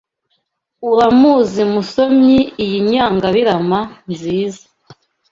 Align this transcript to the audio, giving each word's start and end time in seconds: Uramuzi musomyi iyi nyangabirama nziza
Uramuzi 0.91 1.61
musomyi 1.73 2.39
iyi 2.63 2.77
nyangabirama 2.89 3.79
nziza 4.11 4.63